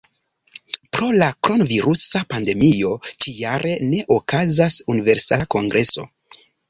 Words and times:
Pro 0.95 1.09
la 1.23 1.25
kronvirusa 1.47 2.21
pandemio 2.31 2.93
ĉi-jare 3.25 3.75
ne 3.91 4.01
okazas 4.17 4.79
Universala 4.95 5.49
Kongreso. 5.59 6.09